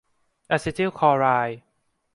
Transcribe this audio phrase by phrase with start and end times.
[0.49, 1.59] อาเซติลคลอไรด์